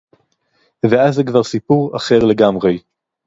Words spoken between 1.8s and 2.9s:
אחר לגמרי